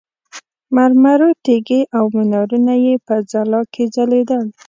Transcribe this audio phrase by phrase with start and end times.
[0.75, 4.43] مرمرو تیږې او منارونه یې په ځلا کې ځلېدل.